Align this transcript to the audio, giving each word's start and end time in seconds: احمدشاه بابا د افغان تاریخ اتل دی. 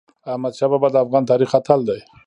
احمدشاه 0.31 0.69
بابا 0.71 0.87
د 0.91 0.95
افغان 1.05 1.23
تاریخ 1.31 1.51
اتل 1.59 1.79
دی. 1.87 1.99